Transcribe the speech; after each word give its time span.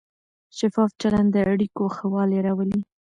شفاف 0.57 0.91
چلند 1.01 1.27
د 1.33 1.37
اړیکو 1.51 1.83
ښه 1.95 2.05
والی 2.13 2.39
راولي. 2.45 2.81